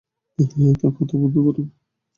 কথা 0.95 1.15
বন্ধ 1.17 1.35
করো। 1.45 1.63